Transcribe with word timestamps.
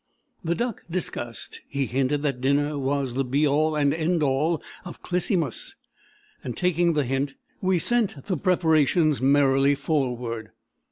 The 0.43 0.55
duck 0.55 0.81
discussed, 0.89 1.61
he 1.67 1.85
hinted 1.85 2.23
that 2.23 2.41
dinner 2.41 2.75
was 2.79 3.13
the 3.13 3.23
be 3.23 3.45
all 3.47 3.75
and 3.75 3.93
end 3.93 4.23
all 4.23 4.59
of 4.83 5.03
"Clisymus," 5.03 5.75
and, 6.43 6.57
taking 6.57 6.93
the 6.93 7.05
hint, 7.05 7.35
we 7.61 7.77
sent 7.77 8.25
the 8.25 8.35
preparations 8.37 9.21
merrily 9.21 9.75
forward. 9.75 10.49